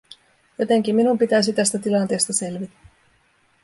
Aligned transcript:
Jotenkin 0.59 0.95
minun 0.95 1.17
pitäisi 1.17 1.53
tästä 1.53 1.79
tilanteesta 1.79 2.33
selvitä. 2.33 2.73